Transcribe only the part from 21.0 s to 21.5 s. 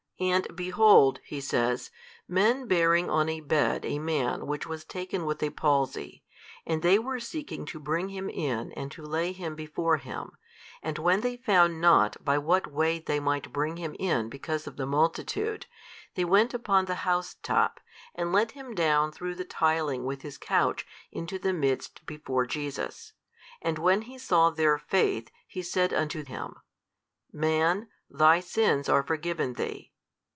into